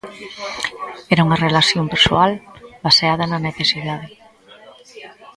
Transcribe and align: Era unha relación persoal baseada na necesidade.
Era 1.13 1.25
unha 1.27 1.41
relación 1.45 1.85
persoal 1.93 2.31
baseada 2.85 3.23
na 3.27 3.43
necesidade. 3.47 4.07